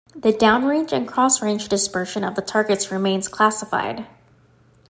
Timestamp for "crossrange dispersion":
1.07-2.23